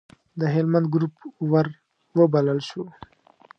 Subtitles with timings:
[0.39, 1.15] د هلمند ګروپ
[2.15, 2.83] وروبلل شو.